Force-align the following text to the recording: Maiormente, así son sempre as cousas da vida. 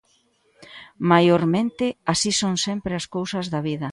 Maiormente, 1.11 1.85
así 2.13 2.31
son 2.41 2.53
sempre 2.65 2.93
as 2.99 3.05
cousas 3.15 3.45
da 3.53 3.61
vida. 3.69 3.89